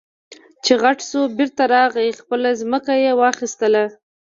چې 0.63 0.73
غټ 0.83 0.99
شو 1.09 1.21
بېرته 1.37 1.63
راغی 1.73 2.09
خپله 2.19 2.49
ځمکه 2.61 2.93
يې 3.03 3.11
واخېستله. 3.19 3.85